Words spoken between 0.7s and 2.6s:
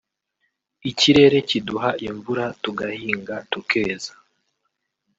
Ikirere kiduha imvura